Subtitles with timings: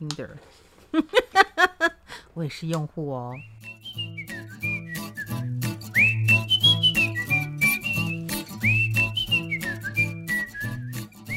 [0.00, 0.30] Tinder，
[2.32, 3.34] 我也是用户哦。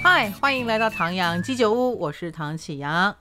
[0.01, 3.13] 嗨，欢迎来到唐阳鸡酒屋，我是唐启阳。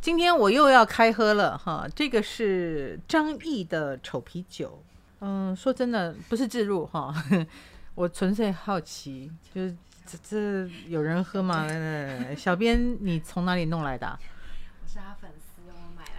[0.00, 4.82] 今天我又要开喝了哈，这个是张毅的丑啤酒。
[5.20, 7.14] 嗯，说真的，不是自入哈，
[7.94, 11.68] 我纯粹好奇，就是这这有人喝吗？
[12.36, 14.18] 小编你从哪里弄来的？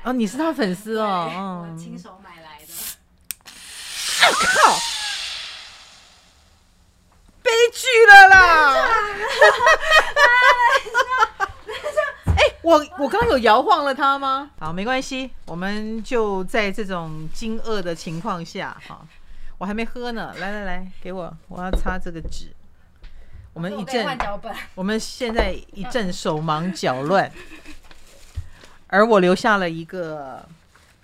[0.04, 2.68] 哦，你是他粉丝哦，嗯，我亲手买来的。
[4.28, 4.78] 我靠！
[7.42, 8.76] 悲剧了啦！
[12.62, 14.52] 我我刚刚有摇晃了他吗？
[14.60, 19.04] 好，没关系，我们就在这种惊愕的情况下，哈，
[19.58, 20.32] 我还没喝呢。
[20.38, 22.54] 来来来，给我，我要擦这个纸。
[23.54, 24.06] 我们一阵，
[24.76, 27.32] 我们现在一阵手忙脚乱，
[28.90, 30.46] 而我留下了一个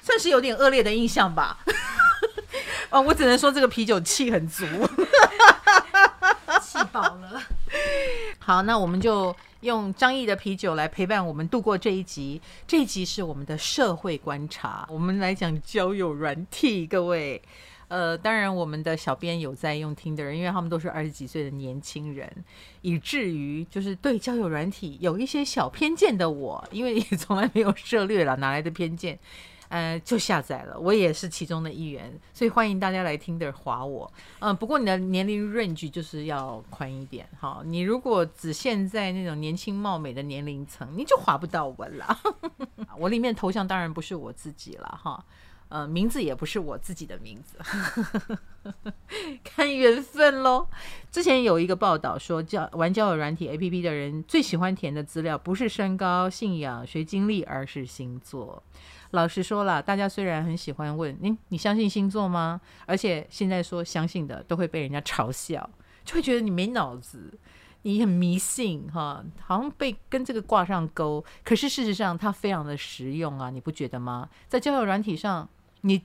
[0.02, 1.58] 算是有点恶劣的印象吧。
[2.92, 4.66] 哦，我只能说这个啤酒气很足，
[6.62, 7.42] 气饱了。
[8.40, 12.40] 好，那我们就用张毅的啤酒来陪伴我们度过这一集。
[12.68, 16.86] 这一集是我们的社会观察，我们来讲交友软体。
[16.86, 17.42] 各位，
[17.88, 22.32] 呃，当然我们的小编有在用听的人因为他们都是二十几岁的年轻人，
[22.82, 29.20] 以至于就是对交友软体有一些小偏见的我，因为也从来没有涉猎了，哪来的偏见？
[29.68, 34.10] 呃，就下载了，我也是其中的一员，所以欢迎大家来听的划我。
[34.40, 37.64] 嗯、不过你的年龄 range 就是要宽一点哈。
[37.66, 42.18] 你如果只限在那种年轻貌美的年龄层，你就划不到我了。
[43.00, 45.26] 我里面头像当然不是我自己了哈，
[45.70, 47.58] 呃，名字也不是我自己的名字，
[49.44, 50.68] 看缘分喽。
[51.12, 58.62] 之前有一个报道说，交玩交友软体 APP 的人最喜欢填的资料不是身高、信仰、学经历，而是星座。
[59.12, 62.60] 老实说了，大家虽然很喜欢问你，你相信星座吗？
[62.86, 65.70] 而且现在说相信的都会被人家嘲笑，
[66.04, 67.34] 就会觉得你没脑子，
[67.84, 71.24] 你很迷信哈，好像被跟这个挂上钩。
[71.44, 74.28] 可是事实上它非常的实用啊，你不觉得吗？
[74.50, 75.48] 在交友软体上，
[75.86, 76.02] 你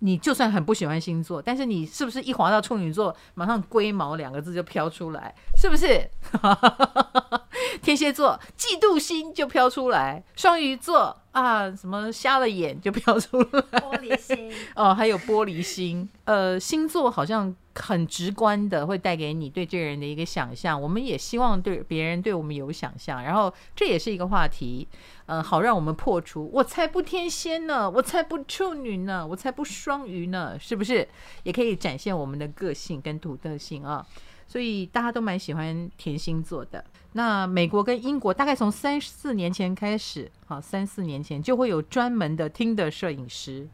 [0.00, 6.08] 你就算很不喜欢星座，但是你是不是一滑到处女座，马上龟毛两个字就飘出来，是不是？
[7.82, 11.18] 天蝎座嫉妒心就飘出来，双鱼座。
[11.32, 16.06] 啊，什么瞎了眼就飘出来，玻璃心哦，还有玻璃心。
[16.26, 24.86] 呃，星座好像很直观的会带给你对这个人的一个想象，我们也希望对别人对我们有想象，然后这也是一个话题，
[25.24, 26.50] 呃，好让我们破除。
[26.52, 31.08] 我才不天蝎呢，我才不处女呢，我才不双鱼呢，是不是？
[31.44, 34.06] 也可以展现我们的个性跟独特性啊。
[34.46, 36.84] 所以大家都蛮喜欢甜星座的。
[37.14, 43.68] 那美国跟英国大概从三四年前开始，好，三四年前就会有专门的 Tinder 摄影师，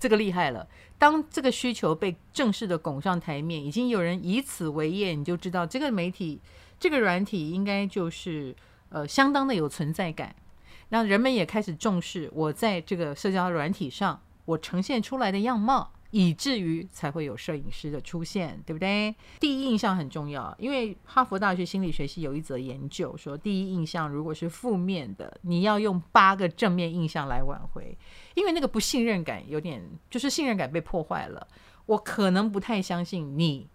[0.00, 0.66] 这个厉害了。
[0.98, 6.40] 当这个需求被正式的拱上台面，已经有人以此为业，你就知道这个媒体、
[6.80, 8.56] 这个软体应该就是
[8.88, 10.34] 呃相当的有存在感。
[10.88, 15.92] 那人们也开始重视我在这个社交软体上我呈现出来的样貌。
[16.18, 19.14] 以至于才会有摄影师的出现，对不对？
[19.38, 27.94] 第一印象很重要，因为哈佛大学心理学系有一则研究说，第一印象如果是负面的，你要用八个正面印象来挽回，
[28.34, 31.46] 因为那个不信任感有点，就是信任感被破坏了，
[31.84, 33.68] 我可能不太相信你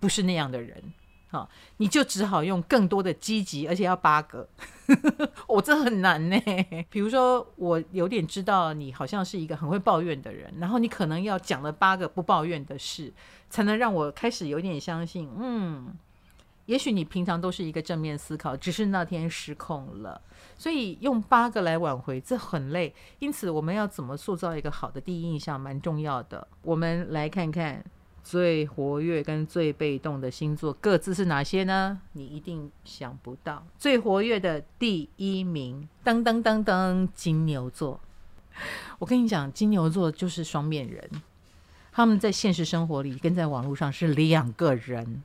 [0.00, 0.82] 不是那样的人。
[1.30, 1.46] 好，
[1.76, 4.48] 你就只好用更多的积极，而且要八个，
[5.46, 6.40] 我、这很难呢。
[6.88, 13.12] 比如说，我有点知道你好像是一个很会抱怨的人，然后你可能要讲了八个不抱怨的事，
[13.50, 15.28] 才能让我开始有点相信。
[15.38, 15.94] 嗯，
[16.64, 20.18] 也许你平常都是一个正面思考，只是那天失控了。
[20.56, 22.94] 所以用八个来挽回，这很累。
[23.18, 26.48] 因此，我们要怎么塑造一个好的第一印象，蛮重要的。
[26.62, 27.84] 我们来看看。
[28.28, 31.98] 最活跃跟最被动的星座各自是哪些呢？
[32.12, 33.64] 你一定想不到。
[33.78, 37.98] 最活跃的第一名，噔噔噔噔，金牛座。
[39.00, 41.08] 我跟你讲，金牛座就是双面人，
[41.90, 45.22] 他们在现实生活里跟在网络上是两个人。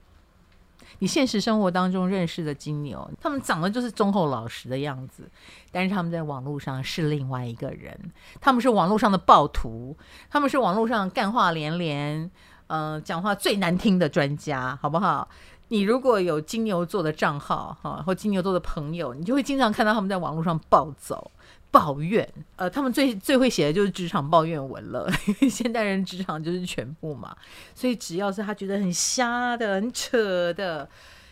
[1.00, 5.30] 你现实生活当中认识的金牛，他们长得就是忠厚老实的样子，
[5.74, 8.00] 但是他们在网络上是另外一个人。
[8.40, 9.98] 他们是网络上的暴徒，
[10.30, 12.32] 他们是网络上干话连连。
[12.68, 15.28] 呃，讲话最难听的专家，好不好？
[15.70, 21.32] 你如果有金牛座的账号哈，或金牛座的朋友，你就会经常看到他们在网络上暴走、
[21.72, 22.28] 抱怨。
[22.58, 27.36] 呃，他们最最会写的就是职场抱怨文了，因 为现代人职场就是全部嘛。
[27.74, 30.88] 所以只要是他觉得很瞎的、很扯的，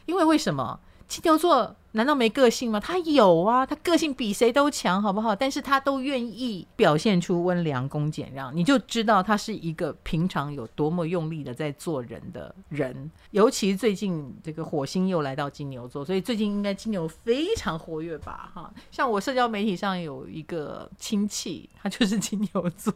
[0.07, 2.79] 因为为什么金牛座难道没个性吗？
[2.79, 5.35] 他有啊，他个性比谁都强，好不好？
[5.35, 13.11] 但是他都愿意表现出温良恭俭让，你就知道他是一个平常有多么用力的在做人的人。
[13.31, 18.51] 尤其最近这个火星又来到金牛座，所以最近应该金牛非常活跃吧？
[18.53, 22.93] 哈，像我社交媒体上有一个亲戚，他就是金牛座，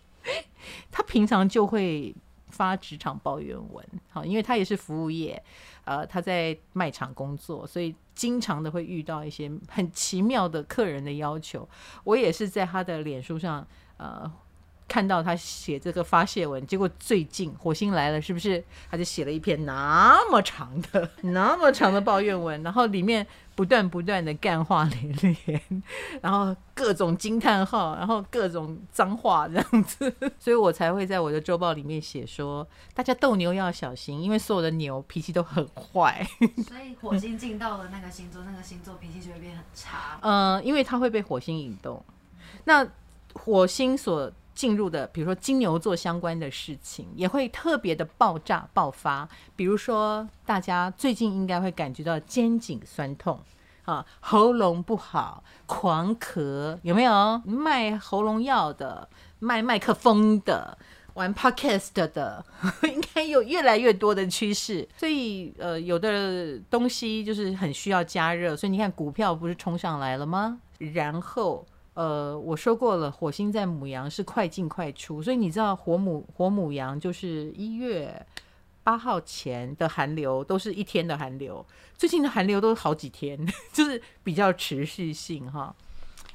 [0.90, 2.14] 他平常就会
[2.48, 5.42] 发职场抱怨文，好，因为他也是服务业。
[5.84, 11.68] 呃，他在卖场工作，所以经常的会遇到一些很奇妙的客人的要求。
[12.02, 13.64] 我也是在他的脸书上，
[13.96, 14.28] 呃，
[14.88, 18.62] 看到他写这个发泄文，结果最近火星来了，是不是？
[18.90, 23.26] 他就写了一篇那么长的、 那么长的抱怨文，然后里面。
[23.56, 25.82] 不断不断的干话连连，
[26.20, 36.22] 然后各种惊叹号，然后各种脏话这样子， 所以我才会在我的周报里面写说，大家斗牛要小心，因为所有的牛脾气都很坏。
[36.68, 40.18] 所以火星进到了那个星座，那个星座脾气就会变很差。
[40.20, 42.04] 嗯，因为它会被火星引动。
[42.64, 42.86] 那
[43.32, 49.28] 火星所进入的，比如说金牛座相关的事情，也会特别的爆炸爆发。
[49.54, 53.38] 比如说，大家最近应该会感觉到肩颈酸痛
[53.84, 57.40] 啊，喉咙不好，狂咳，有没有？
[57.44, 59.08] 卖喉咙药的，
[59.38, 60.78] 卖麦克风的，
[61.12, 62.44] 玩 podcast 的，
[62.82, 64.88] 应该有越来越多的趋势。
[64.96, 68.56] 所以，呃，有的东西就是很需要加热。
[68.56, 70.58] 所以你看，股票不是冲上来了吗？
[70.78, 71.66] 然后。
[71.96, 78.26] 呃，我说过了，火星在母羊是快进快出，所以你知道火母火母羊就是一月
[78.84, 81.64] 八号前的寒流都是一天的寒流，
[81.96, 83.38] 最近的寒流都好几天，
[83.72, 85.74] 就是比较持续性哈，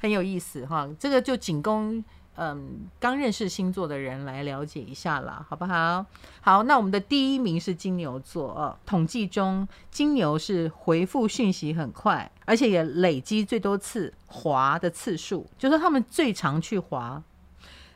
[0.00, 2.04] 很有意思哈，这个就仅供。
[2.36, 6.04] 嗯，刚认识星座的人来了解一下啦，好不好？
[6.40, 8.76] 好，那我们的第一名是金牛座哦。
[8.86, 17.22] 统计中，金牛是回复讯息很快，而且也累积最多次滑的次数，就是他们最常去滑。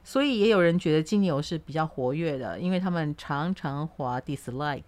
[0.04, 4.82] 所以也有人觉得金牛是比较活跃的，因为他们常常滑 dislike。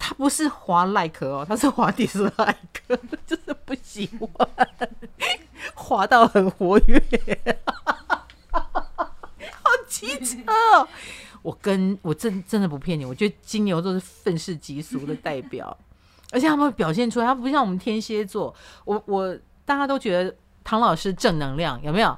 [0.00, 2.54] 他不是滑 like 哦，他是滑 dislike，
[3.26, 4.48] 就是不喜欢，
[5.74, 7.00] 滑到很活跃。
[9.88, 10.36] 机车，
[11.42, 15.76] 我跟我真真的不骗你，我觉得金牛座是愤世嫉俗的代表，
[16.30, 18.54] 而且他们会表现出来，他不像我们天蝎座。
[18.84, 22.16] 我我大家都觉得唐老师正能量有没有？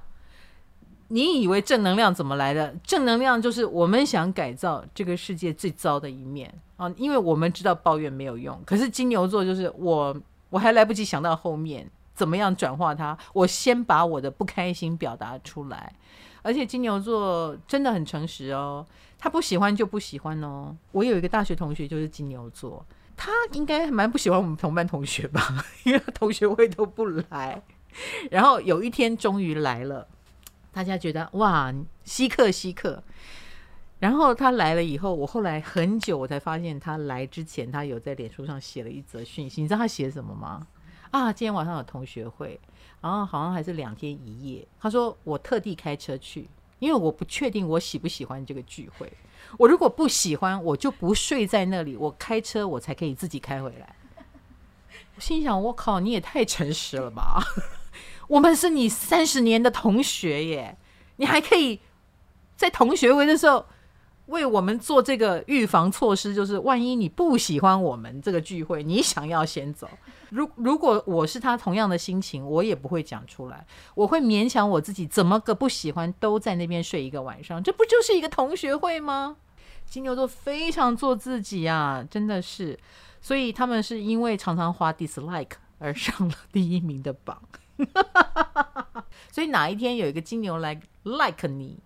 [1.13, 2.73] 你以为正能量怎么来的？
[2.85, 8.57] 正能量就是我们想改造这个世界最糟的一面啊，因为我们知道抱怨没有用。
[8.65, 10.17] 可是金牛座就是我，
[10.51, 15.93] 我还来不及想到后面怎么样转化它，我先把我的不开心表达出来。
[16.43, 18.87] 而且金牛座真的很诚实哦，
[19.19, 20.77] 他不喜欢就不喜欢哦。
[20.93, 22.85] 我有一个大学同学就是金牛座，
[23.17, 27.63] 他应该蛮不喜欢我们同班同学吧， 因为同学会都不来。
[28.31, 30.07] 然后有一天终于来了，
[30.73, 33.03] 大家觉得哇，稀客稀客。
[33.99, 39.61] 然后他来了以后，我后来很久我才发现他来之前，他有在脸书上写了一则讯息。
[39.61, 40.67] 你知道他写什么吗？
[41.11, 42.59] 啊，今天晚上有同学会。
[43.01, 44.67] 然后好像还是两天一夜。
[44.81, 46.49] 他说我特地开车去，
[46.79, 49.13] 因为我不确定我喜不喜欢这个聚会。
[49.59, 53.97] 我如果不喜欢，我就不睡在那里，我开车我才可以自己开回来。
[55.17, 57.43] 我心想：我靠，你也太诚实了吧！
[58.29, 60.77] 我们是你三十年的同学耶，
[61.17, 61.81] 你还可以
[62.55, 63.67] 在同学会的时候
[64.31, 69.89] 为我们做这个预防措施，就是万一你不喜欢我们这个聚会，你想要先走。
[70.31, 79.37] 如如果我是他同样的心情，我也不会讲出来，我会勉强我自己，怎么个不喜欢都在那边睡一个晚上，这不就是一个同学会吗？
[79.87, 82.79] 金牛座非常做自己啊，真的是，
[83.21, 87.43] 所以他们是因为常常花 dislike 而上了第一名的榜，
[89.33, 91.81] 所以哪一天有一个金牛来 like 你，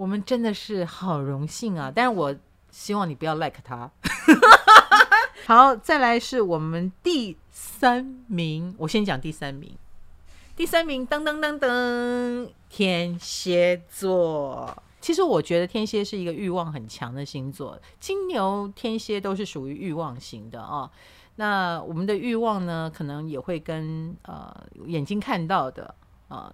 [0.00, 1.92] 我们真的是好荣幸啊！
[1.94, 2.34] 但是我
[2.70, 3.90] 希望你不要 like 他。
[5.44, 8.74] 好，再来是我们第三名。
[8.78, 9.76] 我先讲第三名。
[10.56, 14.82] 第三名，噔噔噔噔，天蝎座。
[15.02, 20.90] 其实我觉得天蝎是一个欲望很强的星座，金牛、天蝎都是属于欲望型的啊。
[21.36, 24.50] 那我们的欲望呢，可能也会跟呃
[24.86, 25.94] 眼睛看到的
[26.28, 26.50] 呃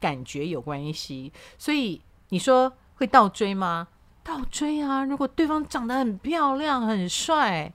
[0.00, 1.32] 感觉有关系。
[1.56, 2.00] 所以
[2.32, 3.88] 你说会倒追吗？
[4.24, 5.04] 倒追啊！
[5.04, 7.70] 如果对方长得很漂亮、很帅。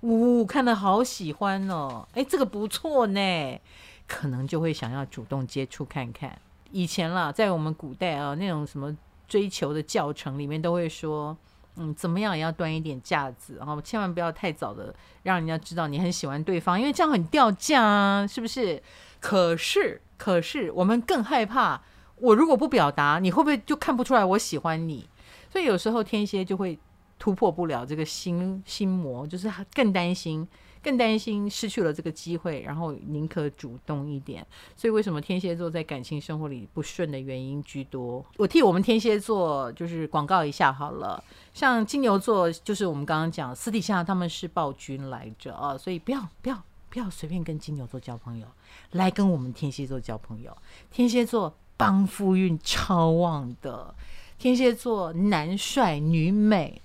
[0.00, 2.08] 呜、哦，看得好喜欢哦！
[2.14, 3.60] 哎，这个不错呢，
[4.06, 6.38] 可能就会想要主动接触看看。
[6.70, 8.96] 以前啦，在我们古代啊，那种什么
[9.26, 11.36] 追求的教程里面都会说，
[11.76, 18.82] 嗯，怎么样也要端一点架子，然后千万不要太早的让人家知道你很喜欢对方，因为这样很掉价啊，是不是？
[19.20, 21.82] 可是，可是我们更害怕，
[22.20, 25.08] 我如果不表达，你会不会就看不出来我喜欢你？
[25.50, 26.78] 所以有时候天蝎就会
[27.18, 30.46] 突破不了这个心心魔，就是更担心。
[30.80, 34.46] 更担心失去了这个机会，然后宁可主动一点。
[34.76, 38.24] 所以为什么天蝎座在感情生活里不顺的原因居多？
[38.36, 41.22] 我替我们天蝎座就是广告一下好了。
[41.52, 48.46] 像金牛座，就是我们刚刚讲私底下他们是暴君来着啊，所以不要不要不要随便跟金牛座交朋友，
[48.92, 50.56] 来跟我们天蝎座交朋友。
[50.92, 53.94] 天蝎座帮夫运超旺的，
[54.36, 56.82] 天蝎座男帅女美，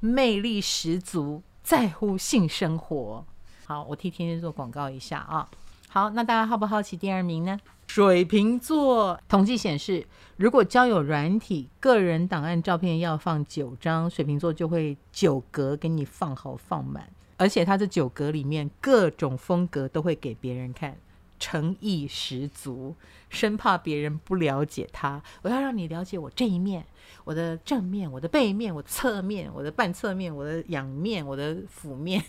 [0.00, 3.22] 魅力十足，在乎性生活。
[3.66, 5.46] 好，我替天蝎座广告一下啊。
[5.90, 7.60] 好，那大家好不好奇第二名呢？
[7.86, 9.20] 水瓶座。
[9.28, 10.06] 统计显示，
[10.36, 17.06] 如果交友软体个人档案照片要放九张，水瓶座就会九格给你放好放满，
[17.36, 20.96] 而且他这九格里面各种风格都会给别人看，
[21.40, 22.94] 诚意十足，
[23.30, 25.20] 生怕别人不了解他。
[25.42, 26.86] 我要让你了解我这一面。
[27.24, 32.22] 我的正面，我的背面，我侧面，我的半侧面，我的仰面，我的俯面。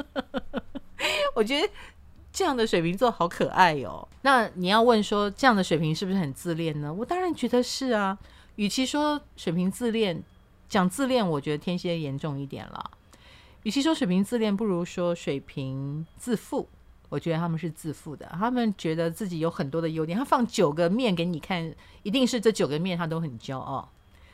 [1.34, 1.68] 我觉得
[2.32, 4.06] 这样的水瓶座好可爱、哦。
[4.22, 6.92] 那你要问说，这样的水瓶是不是很自恋呢？
[6.92, 8.16] 我当然觉得是啊。
[8.56, 10.22] 与其说水瓶自恋，
[10.68, 12.90] 讲自恋，我觉得天蝎严重一点了。
[13.62, 16.68] 与其说水瓶自恋，不如说水瓶自负。
[17.10, 20.16] 我觉得他们是自负的，他们觉得自己有很多的优点。
[20.16, 21.74] 他放九个面给你看，
[22.04, 23.86] 一定是这九个面他都很骄傲，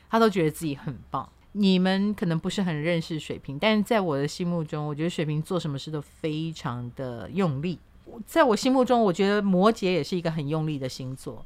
[0.09, 1.27] 他都觉得自己很棒。
[1.53, 7.79] 你们可能不是很认识水瓶，但是在我的心目中，我觉得水瓶做什么事都非常的用力。
[8.27, 11.43] 在我心目中，我觉得摩羯也是一个很用力的星座，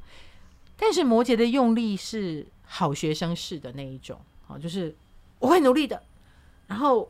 [0.75, 4.93] 但是摩羯的用力是好学生式的那一种，好，就是
[5.39, 6.03] 我会努力的，
[6.67, 7.09] 然后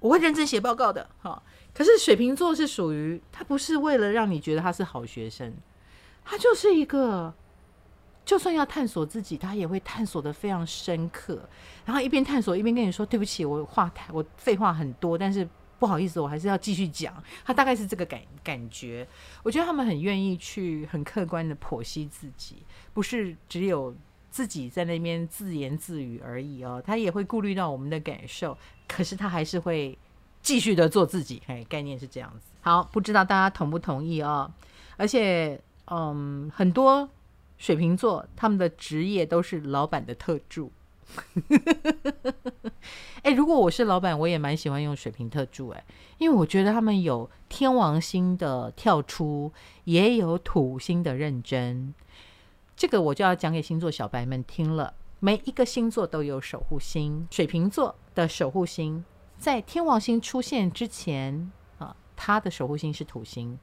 [0.00, 1.40] 我会认真写报告的，好。
[1.72, 5.54] 可是水瓶座是属于他不是为了让你觉得他是好学生，
[6.24, 7.32] 他就是一个，
[8.24, 11.48] 就算要探索自己，他也会探索得非常深刻，
[11.84, 15.48] 然后一边探索一边跟你说对不起，我话太我废话很多，但是
[15.78, 17.14] 不好意思，我还是要继续讲。
[17.44, 19.06] 他大概是这个感感觉，
[19.42, 23.94] 我觉得他们很愿意去很客观的剖析自己，不是只有
[24.28, 28.58] 自己在那边自言自语而已哦，他也会顾虑到我们的感受，
[28.88, 29.96] 可是他还是会。
[30.42, 32.50] 继续的做自己，嘿，概念是这样子。
[32.62, 34.50] 好，不知道大家同不同意啊？
[34.96, 37.08] 而且，嗯，很多
[37.58, 40.70] 水瓶座他们的职业都是老板的特助。
[43.22, 45.84] 哎，如果我是老板，我也蛮喜欢用水瓶特助，哎，
[46.18, 49.52] 因为我觉得他们有天王星的跳出，
[49.84, 51.94] 也有土星的认真。
[52.76, 54.94] 这个我就要讲给星座小白们听了。
[55.18, 59.04] 每一个星座都有守护星，水瓶座的守护星。
[59.40, 63.58] 在天王星出现之前啊，他的守护星是土星，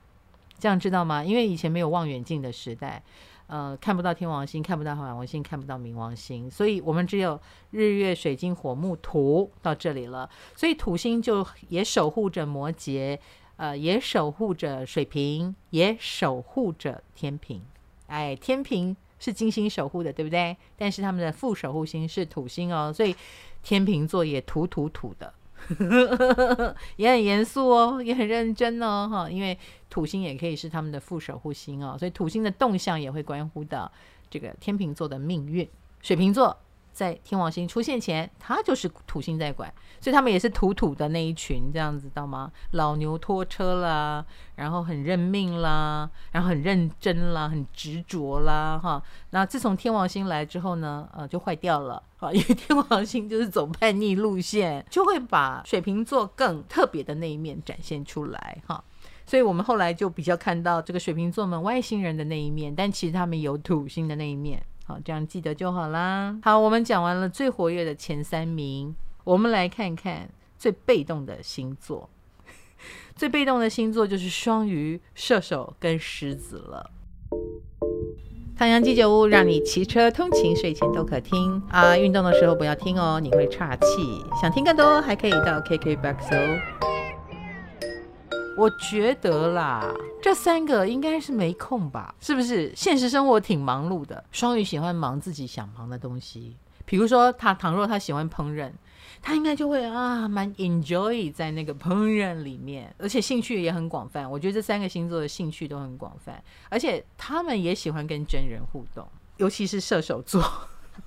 [0.58, 1.24] 这样知道吗？
[1.24, 3.04] 因为以前没有望远镜的时代，
[3.46, 10.28] 呃，看不到天王星，看不到海王星，看不到冥王星，所以我们只有日月水金火木土到这里了。
[10.56, 13.20] 所以土星就也守护着摩羯，
[13.58, 17.62] 呃，也守护着水瓶，也守护着天平。
[18.08, 20.58] 哎，天平是金星守护的，对不对？
[20.76, 23.16] 但是他们的副守护星是土星哦，所以
[23.62, 25.32] 天秤座也土土土的。
[26.98, 29.58] 也很严肃哦，也很认真哦，哈，因为
[29.90, 33.92] 土星也可以是他们的副守护星哦，所以土星的动向也会关乎到
[34.30, 35.68] 这个天秤座的命运。
[36.02, 36.58] 水瓶座。
[36.98, 42.52] 在天王星出现前，他就是土星在管，所以他们也是土土的那一群，这样子知道吗？
[42.72, 44.26] 老牛拖车啦，
[44.56, 49.00] 然后很认命啦，然后很认真啦，很执着啦，哈。
[49.30, 58.84] 那自从天王星来之后呢，呃，就坏掉了，啊，因为天王星就是走叛逆路线，就会把水瓶座更特别的那一面展现出来，哈。
[59.28, 64.64] 所以我们后来就比较看到这个水瓶座们外星人的那一面，但其实他们有土星的那一面。
[64.88, 66.40] 好，这样记得就好啦。
[66.42, 72.10] 好，我们讲完了最活跃的前三名，我们来看看最被动的星座。
[73.14, 76.90] 最被动的星座就是双鱼、射手跟狮子了。
[78.58, 83.86] 唐阳鸡酒屋让你骑车通勤、睡前都可听啊，运动的时候不要听哦，你会岔气。
[84.42, 86.97] 想听更多，还可以到 KKBOX 哦。
[88.58, 92.16] 我觉得啦，这三个应该是没空吧？
[92.20, 92.74] 是不是？
[92.76, 94.24] 现实生活挺忙碌的。
[94.32, 98.72] 双鱼喜欢忙自己想忙的东西，比如说他倘若他喜欢烹饪，
[99.22, 104.30] 他应该就会啊，蛮 enjoy 在那个烹饪里面，而且兴趣也很广泛。
[104.30, 110.44] 我觉得这三个星座的兴趣都很广泛，而且他们也喜欢跟真人互动，尤其是射手座。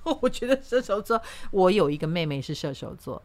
[0.21, 3.21] 我觉得射手座，我有一个妹妹是射手座，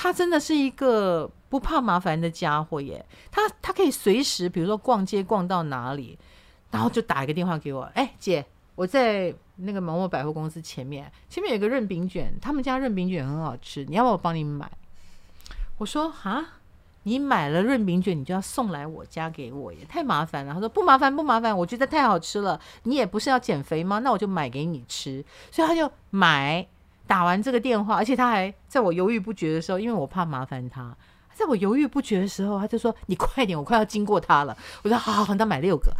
[0.00, 3.04] 他真的是一个不怕麻烦的家伙耶。
[3.32, 6.16] 他他可以随时，比如说逛街逛到哪里，
[6.70, 14.70] 然后就打一个电话给我，哎，姐，我在那个某某百货公司前面，前面有个润饼卷，他们家润饼卷很好吃，你要不要我帮你买？
[15.78, 16.54] 我说啊。
[17.04, 20.52] 你买了润饼卷，你就要送来我家给我，也太麻烦了。
[20.52, 22.60] 他说不麻烦不麻烦，我觉得太好吃了。
[22.82, 24.00] 你也不是要减肥吗？
[24.00, 25.24] 那我就买给你吃。
[25.50, 26.66] 所以他就买，
[27.08, 30.96] 打完这个电话，而且他还在我犹豫不决的时候，因为我怕麻烦他，
[31.34, 34.56] 在我犹豫不决的时候，他就说你快点，我快要经过他了。
[34.84, 35.92] 我说好好好，那买六个。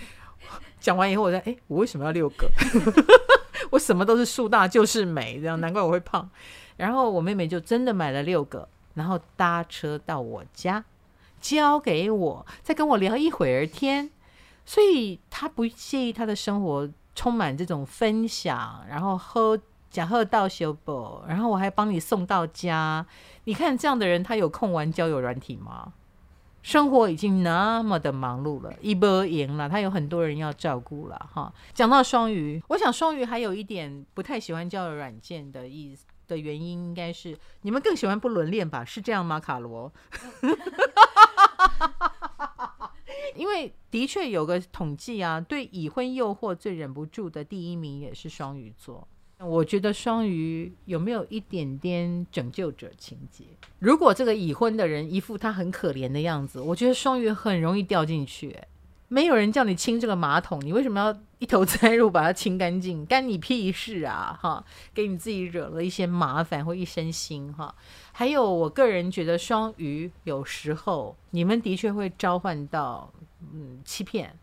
[0.78, 2.50] 讲完以后，我说哎，我为什么要六个？
[3.70, 6.28] 我什么都是树大就是美，这样难怪我会胖。
[6.76, 8.68] 然后我妹妹就真的买了六个。
[8.94, 10.84] 然后搭车到我家，
[11.40, 14.10] 交给我，再跟我聊一会儿天，
[14.66, 19.56] 所以她不介意她的生活充满这种分享，然后喝
[19.90, 23.04] 讲喝到修补，然后我还帮你送到家。
[23.44, 25.94] 你看这样的人，他有空玩交友软体吗？
[26.62, 31.52] 生活已经那么的忙碌了，一波赢了，他有很多人要照顾了哈。
[31.72, 36.04] 讲到双鱼，我想双鱼还有一点不太喜欢交友软件的意思。
[36.28, 38.84] 的原因应该是你们更喜欢不伦恋吧？
[38.84, 39.92] 是这样吗，卡罗？
[43.34, 49.08] 因为的确有个统计啊，对已婚诱惑最忍不住的第一名也是双鱼座。
[49.42, 53.44] 我觉得双鱼有没有一点点拯救者情节？
[53.78, 58.56] 如果这个已婚的人一副他很可怜的样子，我觉得双鱼很容易掉进去。
[59.08, 63.04] 没有人叫你清这个马桶，你为什么要一头栽入把它清干净？
[63.06, 64.38] 干你屁事啊！
[64.40, 67.74] 哈，给你自己惹了一些麻烦或一身腥哈。
[68.12, 73.12] 还有，我个人觉得双鱼有时候你们的确会召唤到
[73.52, 74.38] 嗯欺骗，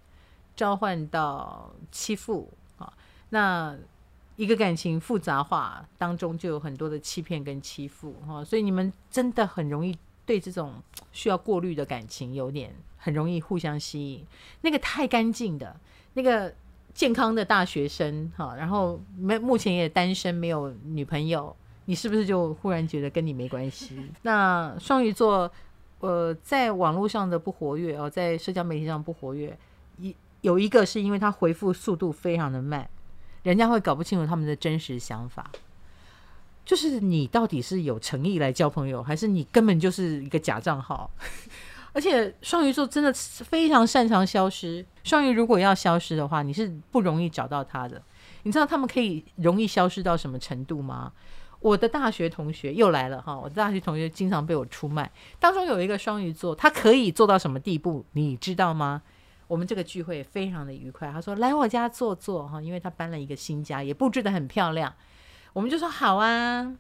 [0.54, 2.92] 召唤到欺负啊。
[3.30, 3.74] 那
[4.38, 9.94] 一个感情复杂化当中就有很多的欺骗跟欺负哈，所以你们真的很容易
[10.26, 12.74] 对这种需要过滤的感情有点。
[13.00, 14.26] 很容易互相吸引，
[14.62, 15.74] 那个太干净的，
[16.16, 16.54] 那个
[16.94, 24.12] 健康的大学生哈，然后没目前也单身，没有女朋友，你是不是就忽然觉得跟你没关系？
[24.24, 25.50] 那双鱼座，
[26.00, 29.58] 呃，在网络上的不活跃哦，在社交媒体上不活跃，
[30.00, 32.90] 一有一个是因为他回复速度非常的慢，
[33.48, 35.50] 人家会搞不清楚他们的真实想法，
[36.66, 41.10] 就是你到底是有诚意来交朋友，还是你根本就是一个假账号？
[41.94, 44.86] 而且双鱼座真的非常擅长消失。
[45.06, 48.02] 双鱼如果要消失的话，你是不容易找到他的。
[48.44, 51.14] 你知道他们可以容易消失到什么程度吗？
[51.62, 55.10] 我的大学同学又来了哈，我的大学同学经常被我出卖。
[55.40, 58.04] 当中有一个双鱼座，他可以做到什么地步？
[58.12, 59.02] 你知道吗？
[59.48, 61.12] 我们这个聚会非常的愉快。
[61.12, 64.94] 他说来我家坐坐哈，因为他搬了一个新家，也布置得很漂亮。
[65.54, 66.76] 我们就说好啊。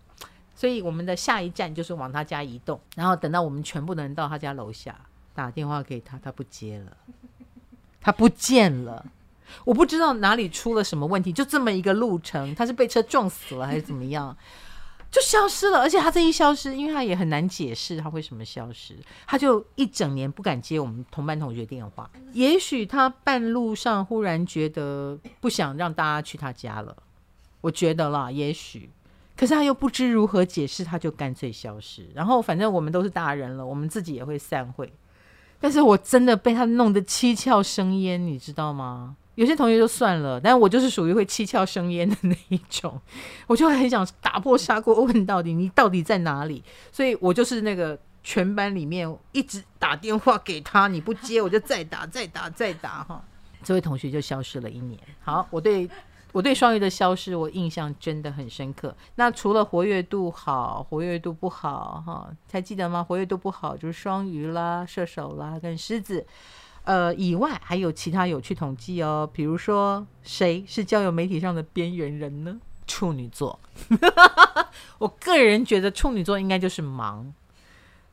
[0.54, 5.00] 所以我们的下一站就是往他家移动，然后等到我们全部的人到他家楼下，
[5.36, 6.98] 打电话给他，他不接了，
[8.02, 9.06] 他不见了，
[9.66, 14.36] 我不知道哪里出了什么问题，就这么一个路程，他是被车撞死了还是怎么样，
[15.12, 15.80] 就消失了。
[15.80, 22.10] 而且他这一消失，因为他也很难解释他为什么消失，他就一整年不敢接我们同班同学电话。
[22.34, 26.96] 也许他半路上忽然觉得不想让大家去他家了，
[27.62, 28.90] 我觉得啦，也许。
[29.36, 32.10] 可是他又不知如何解释，他就干脆消失。
[32.16, 34.92] 然后反正我们都是大人了，我们自己也会散会。
[35.60, 39.16] 但是我真的被他弄得七窍生烟，你知道吗？
[39.38, 43.00] 有些同学就算了，但我就是属于会七窍生烟的那一种，
[43.46, 46.64] 我就很想打破砂锅问到底，你到底在哪里？
[46.92, 53.24] 所以我就是那个全班里面一直打电话给他，你不接我就再打再打再打哈。
[53.64, 55.00] 这位同学就消失了一年。
[55.22, 55.88] 好，我对。
[56.34, 58.96] 我对双鱼的消失，我印象真的很深刻。
[59.16, 63.02] 那除了活跃度好，活跃度不好，哈，还记得吗？
[63.02, 66.28] 活跃度不好就是双鱼啦、射手啦跟狮子，
[66.88, 69.30] 呃，以外还有其他有趣统计哦。
[69.34, 72.58] 比如说，谁是交友媒体上的边缘人呢？
[72.88, 73.60] 处女座。
[74.98, 77.34] 我个人觉得处女座应该就是忙。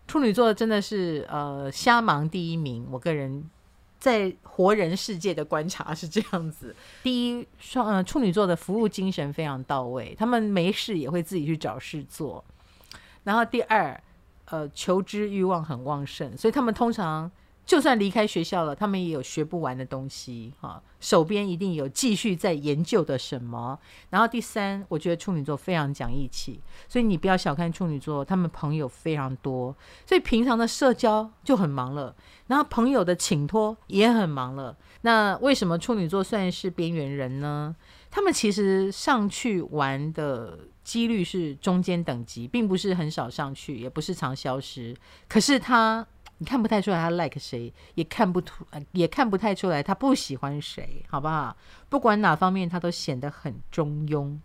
[0.08, 2.86] 处女座真的是呃瞎忙第一名。
[2.90, 3.48] 我个人。
[3.96, 12.44] 在活人世界的观察是这样子：第一，双呃处女座的服务精神非常到位，他们没事也会自己去找事做。
[13.22, 13.98] 然后第二，
[14.44, 17.30] 呃，求知欲望很旺盛，所以他们通常
[17.66, 23.78] 就算离开学校了，他们也有学不完的东西哈，手边一定有继续在研究的什么。
[24.10, 29.74] 然后第三，我觉得处女座非常讲义气，所以你不要小看处女座，他们朋友非常多，
[30.04, 32.14] 所以平常的社交就很忙了，
[32.48, 34.76] 然后朋友的请托也很忙了。
[35.00, 37.74] 那为什么处女座算是边缘人呢？
[38.10, 44.94] 他们其实上去玩的几率是中间等级，并不是很少上去，也不是常消失。
[45.26, 46.06] 可是他。
[46.44, 51.56] 你看不太出来他 like 谁，也看不出，也看不太出来他不喜欢谁，好不好？
[51.88, 54.36] 不管哪方面，他都显得很中庸，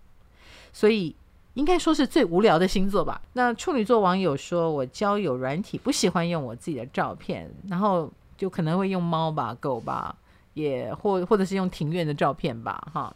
[0.72, 1.14] 所以
[1.56, 3.22] 应该说是最无聊的星座吧。
[3.34, 10.16] 那处女座网友说，我交友软体不喜欢用我自己的照片，然后就可能会用猫吧、狗吧，
[10.54, 13.14] 也或或者是用庭院的照片吧，哈，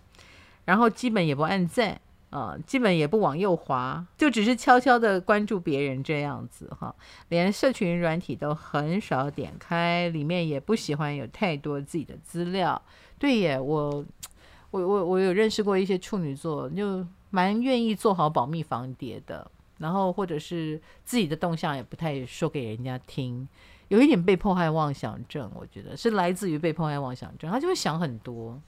[0.65, 1.97] 然后基本也不按赞。
[2.33, 6.95] 啊、嗯，基本也不往右滑，就只是悄悄的关注别人这样子哈，
[7.29, 12.81] 连社群软体都很少点开，里面也不喜欢有太多自己的资料。
[13.19, 14.03] 对耶，我
[14.71, 23.47] 我我我有认识过一些处女座，就蛮愿意做好保密防谍的，然后或者是自己的动向也不太说给人家听，
[23.89, 28.59] 有一点被迫害妄想症，我觉得是来自于被迫害妄想症，他就会想很多，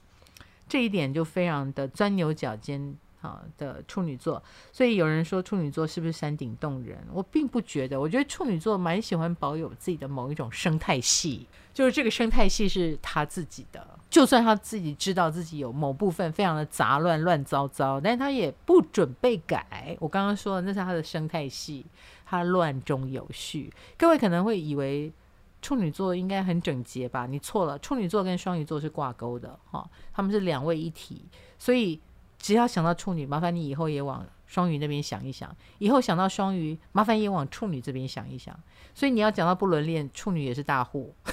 [0.68, 2.96] 这一点就非常的钻牛角尖。
[3.18, 6.98] 好的处女座，所以有人说处女座是不是山顶洞人？
[7.12, 19.96] 我并不觉得，我觉得处女座蛮喜欢保有自己的某一种生态系，就是这个生态系是他自己的，就算他自己知道自己有某部分非常的杂乱乱糟糟，但是他也不准备改。
[19.98, 21.84] 我刚刚说的那是他的生态系，
[22.24, 23.72] 他乱中有序。
[23.96, 25.10] 各位可能会以为
[25.62, 27.26] 处女座应该很整洁吧？
[27.26, 31.24] 你错了，处女座跟双鱼座是挂钩的，哈，他们是两位一体，
[31.58, 31.98] 所以。
[32.46, 38.56] 只要想到处女，麻烦你以后也往双鱼那边想一想；以后想到双鱼，麻烦也往处女这边想一想。
[38.94, 41.12] 所以你要讲到不伦恋，处女也是大户。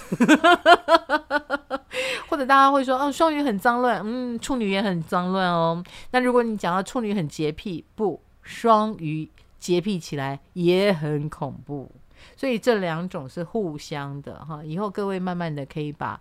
[2.27, 5.83] 或者大家会说，哦，双鱼很脏乱，嗯，处女也很脏乱哦。
[6.09, 11.91] 那如果你讲到处女很洁癖，不，双鱼洁癖起来也很恐怖。
[12.35, 14.63] 所以这两种是互相的哈。
[14.63, 16.19] 以后各位慢慢的可以把。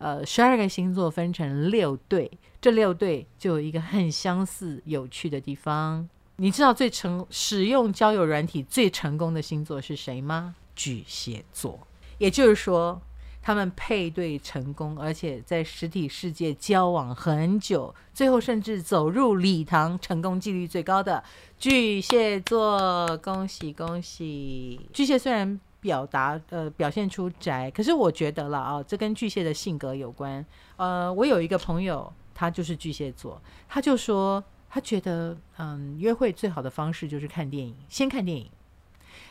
[0.00, 6.08] 呃，十二个星座分成六对，这六对就有一个很相似、有趣的地方。
[6.36, 10.54] 你知道最成使用交友软体最成功的星座是谁吗？
[10.74, 11.78] 巨蟹座。
[12.16, 12.98] 也就是说，
[13.42, 21.22] 他们配对成功，而且在实体世界交往很久，最后甚至走入礼堂，成功几率最高的
[21.58, 23.18] 巨蟹座。
[23.18, 24.80] 恭喜恭喜！
[24.94, 25.60] 巨蟹虽然。
[25.80, 30.44] 表达呃表现出宅，可是我觉得了啊，这跟巨蟹的性格有关。
[30.76, 38.50] 呃，我有一个朋友，他就是巨蟹座，他就说他觉得嗯，约会最好的方式就是看电影，先看电影，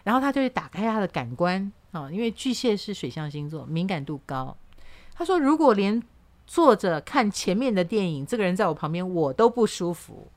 [0.04, 4.58] 然后他就会打开他的感官啊，因为巨蟹是水象星座，敏感度高。
[5.14, 6.02] 他说，如果连
[6.48, 10.28] 坐着看前面的电影，这个人在我旁边我都不舒服，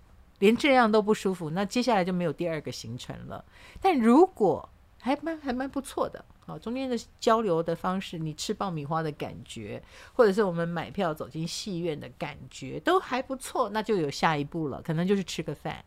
[0.40, 3.44] 连这样都不舒服，那接下来就没有第二个行程了。
[3.80, 4.68] 但如果
[5.04, 15.84] 还蛮还蛮不错的，好，中间的交流的方式，你吃爆米花的感觉，或者是我们买票走进戏院的感觉，都还不错，那就有下一步了，可能就是吃个饭。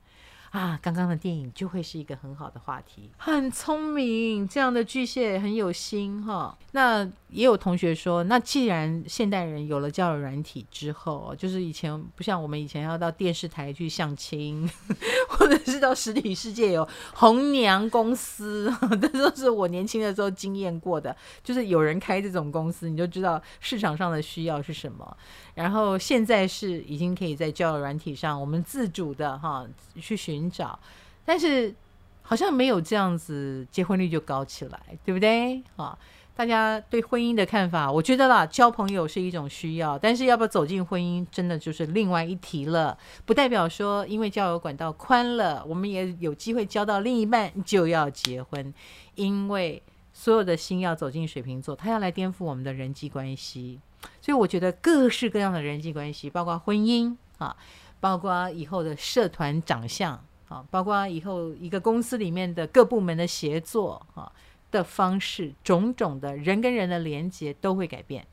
[0.55, 3.11] 啊，刚刚的电影就会是一个很好的话题。
[3.17, 6.57] 很聪明，这样的巨蟹很有心哈。
[6.71, 14.69] 那也有同学说，那既然现代人有了交友软体之后，就是以前不像我们以前要到电视台去相亲，
[15.27, 21.13] 或者是到实体世界有红娘公司， 这都是我年轻的时候经验过的。
[21.43, 25.17] 就是有人开这种公司，你就知道市场上的需要是什么。
[25.53, 29.65] 然后现在是已经可以在交友软体上，我们自主的哈
[29.99, 30.79] 去寻找，
[31.25, 31.73] 但是
[32.21, 35.61] 好像没有这样子结婚率就高起来，对不对？
[35.75, 35.97] 啊，
[36.35, 42.97] 大家对婚姻的看法，我觉得啦，交朋友是一种需要，但是要不要走进婚姻，真的就是另外一题了。
[43.25, 48.73] 不代表说因为交友管道宽了，我们也有机会交到另一半就要结婚，
[49.15, 49.81] 因为
[50.11, 53.79] 所有的心要走进水瓶座，他要来颠覆我们的人际关系。
[54.21, 57.55] 所以我觉得各式各样的人际关系，包括婚姻啊，
[57.99, 64.31] 包括以后的社团长相啊，包括以后一个公司里面的各部门的协作啊
[64.71, 68.25] 的方式，种种的人跟人的连接都会改变。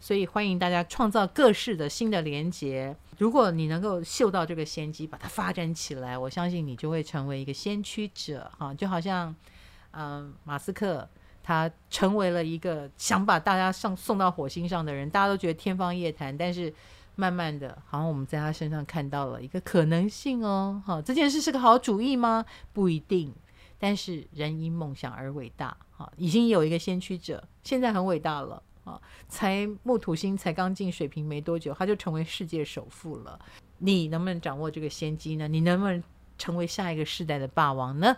[0.00, 2.94] 所以欢迎大家创造各式的新的连接。
[3.18, 9.34] 如果你能够嗅到这个先机，把它发展起来，我相信你就会成为一个先驱者啊，就好像
[9.92, 11.08] 嗯，马斯克。
[11.46, 16.34] 他成为了一个想把大家上送到火星上的人，大家都觉得天方夜谭。
[16.34, 16.72] 但是
[17.16, 20.82] 慢慢的，好像我们在他身上看到了一个可能性哦。
[20.84, 22.44] 好，这件事是个好主意吗？
[22.72, 23.32] 不一定。
[23.78, 28.62] 但是人因梦想而伟大，好，已经有一个先驱者，现在很伟大了。
[28.84, 33.38] 啊，才木土星才刚进水瓶没多久，他就成为世界首富了。
[33.78, 35.48] 你能不能掌握这个先机呢？
[35.48, 36.02] 你能不能
[36.36, 38.14] 成为下一个世代的霸王呢？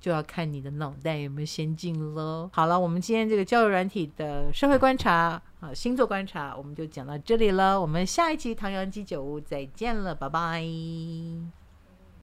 [0.00, 2.48] 就要看你的脑袋有没有先进喽。
[2.52, 7.80] 好了，我们今天这个交友软体的社会观察好，星座观察，我们就讲到这里了。
[7.80, 10.62] 我们下一期唐阳鸡酒屋再见了，拜拜。